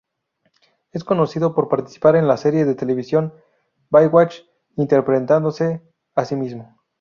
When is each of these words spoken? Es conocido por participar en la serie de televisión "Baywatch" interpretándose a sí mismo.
Es 0.93 1.03
conocido 1.03 1.53
por 1.53 1.69
participar 1.69 2.15
en 2.15 2.27
la 2.27 2.35
serie 2.37 2.65
de 2.65 2.73
televisión 2.73 3.35
"Baywatch" 3.91 4.39
interpretándose 4.75 5.83
a 6.15 6.25
sí 6.25 6.35
mismo. 6.35 6.75